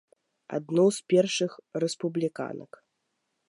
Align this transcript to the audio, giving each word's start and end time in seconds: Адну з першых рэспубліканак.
Адну 0.57 0.85
з 0.97 1.03
першых 1.13 1.51
рэспубліканак. 1.83 2.71